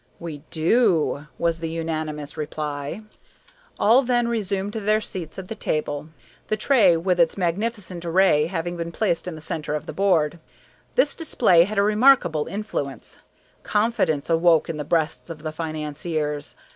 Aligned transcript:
"We 0.19 0.39
do," 0.49 1.27
was 1.37 1.59
the 1.59 1.69
unanimous 1.69 2.35
reply. 2.35 3.03
All 3.77 4.01
then 4.01 4.27
resumed 4.27 4.73
their 4.73 4.99
seats 4.99 5.37
at 5.37 5.47
the 5.47 5.53
table, 5.53 6.09
the 6.47 6.57
tray 6.57 6.97
with 6.97 7.19
its 7.19 7.37
magnificent 7.37 8.03
array 8.03 8.47
having 8.47 8.77
been 8.77 8.91
placed 8.91 9.27
in 9.27 9.35
the 9.35 9.41
centre 9.41 9.75
of 9.75 9.85
the 9.85 9.93
board. 9.93 10.39
This 10.95 11.13
display 11.13 11.65
had 11.65 11.77
a 11.77 11.83
remarkable 11.83 12.47
influence. 12.47 13.19
Confidence 13.61 14.27
awoke 14.27 14.69
in 14.69 14.77
the 14.77 14.83
breasts 14.83 15.29
of 15.29 15.43
the 15.43 15.51
financiers. 15.51 16.55